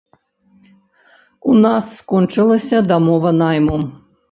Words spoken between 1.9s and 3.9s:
скончылася дамова найму.